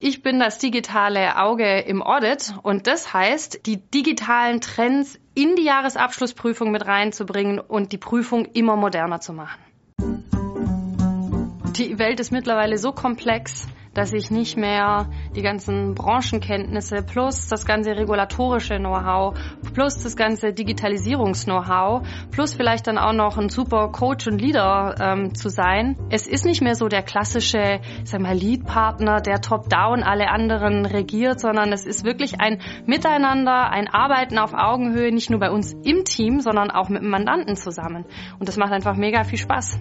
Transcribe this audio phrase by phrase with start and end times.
[0.00, 5.64] Ich bin das digitale Auge im Audit und das heißt, die digitalen Trends in die
[5.64, 9.58] Jahresabschlussprüfung mit reinzubringen und die Prüfung immer moderner zu machen.
[11.76, 13.66] Die Welt ist mittlerweile so komplex,
[13.98, 19.36] dass ich nicht mehr die ganzen Branchenkenntnisse plus das ganze regulatorische Know-how
[19.74, 25.34] plus das ganze Digitalisierungs-Know-how plus vielleicht dann auch noch ein super Coach und Leader ähm,
[25.34, 25.96] zu sein.
[26.10, 31.40] Es ist nicht mehr so der klassische, sag mal, Lead-Partner, der top-down alle anderen regiert,
[31.40, 36.04] sondern es ist wirklich ein Miteinander, ein Arbeiten auf Augenhöhe, nicht nur bei uns im
[36.04, 38.04] Team, sondern auch mit dem Mandanten zusammen.
[38.38, 39.80] Und das macht einfach mega viel Spaß.